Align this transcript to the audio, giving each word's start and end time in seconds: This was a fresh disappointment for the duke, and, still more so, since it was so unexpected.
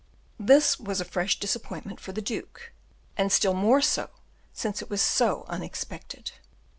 This 0.39 0.79
was 0.79 0.99
a 0.99 1.05
fresh 1.05 1.39
disappointment 1.39 1.99
for 1.99 2.11
the 2.11 2.23
duke, 2.23 2.71
and, 3.17 3.31
still 3.31 3.53
more 3.53 3.83
so, 3.83 4.09
since 4.51 4.81
it 4.81 4.89
was 4.89 4.99
so 4.99 5.45
unexpected. 5.47 6.31